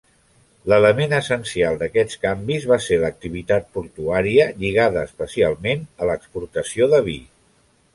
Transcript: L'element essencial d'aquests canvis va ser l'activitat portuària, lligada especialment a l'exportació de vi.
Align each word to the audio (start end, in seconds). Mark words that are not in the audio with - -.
L'element 0.71 1.11
essencial 1.17 1.77
d'aquests 1.81 2.17
canvis 2.25 2.67
va 2.73 2.79
ser 2.87 2.99
l'activitat 3.03 3.71
portuària, 3.79 4.51
lligada 4.65 5.07
especialment 5.11 5.89
a 6.05 6.13
l'exportació 6.13 6.95
de 6.97 7.09
vi. 7.13 7.21